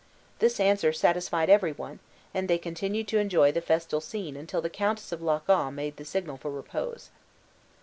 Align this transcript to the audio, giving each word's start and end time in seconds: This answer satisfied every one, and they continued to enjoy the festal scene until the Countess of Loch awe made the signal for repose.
This 0.39 0.59
answer 0.59 0.91
satisfied 0.93 1.47
every 1.47 1.73
one, 1.73 1.99
and 2.33 2.47
they 2.47 2.57
continued 2.57 3.07
to 3.09 3.19
enjoy 3.19 3.51
the 3.51 3.61
festal 3.61 4.01
scene 4.01 4.35
until 4.35 4.59
the 4.59 4.67
Countess 4.67 5.11
of 5.11 5.21
Loch 5.21 5.47
awe 5.47 5.69
made 5.69 5.97
the 5.97 6.05
signal 6.05 6.37
for 6.37 6.49
repose. 6.49 7.11